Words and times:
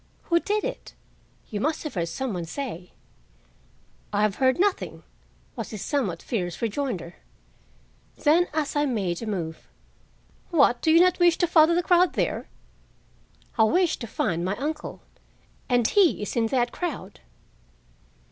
"Who 0.23 0.39
did 0.39 0.63
it? 0.63 0.95
You 1.51 1.59
must 1.59 1.83
have 1.83 1.93
heard 1.93 2.07
some 2.07 2.33
one 2.33 2.45
say." 2.45 2.91
"I 4.11 4.23
have 4.23 4.37
heard 4.37 4.59
nothing," 4.59 5.03
was 5.55 5.69
his 5.69 5.83
somewhat 5.83 6.23
fierce 6.23 6.59
rejoinder. 6.59 7.17
Then, 8.17 8.47
as 8.51 8.75
I 8.75 8.87
made 8.87 9.21
a 9.21 9.27
move, 9.27 9.67
"What 10.49 10.83
you 10.87 10.97
do 10.97 11.03
not 11.03 11.19
wish 11.19 11.37
to 11.37 11.45
follow 11.45 11.75
the 11.75 11.83
crowd 11.83 12.13
there?" 12.13 12.49
"I 13.59 13.63
wish 13.65 13.97
to 13.97 14.07
find 14.07 14.43
my 14.43 14.55
uncle, 14.57 15.01
and 15.69 15.85
he 15.87 16.23
is 16.23 16.35
in 16.35 16.47
that 16.47 16.71
crowd." 16.71 17.19